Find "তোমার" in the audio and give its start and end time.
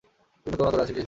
0.55-0.69